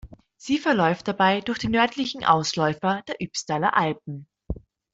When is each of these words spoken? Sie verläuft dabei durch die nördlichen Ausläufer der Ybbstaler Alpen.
Sie 0.35 0.57
verläuft 0.57 1.07
dabei 1.07 1.41
durch 1.41 1.59
die 1.59 1.67
nördlichen 1.67 2.23
Ausläufer 2.25 3.03
der 3.07 3.21
Ybbstaler 3.21 3.77
Alpen. 3.77 4.25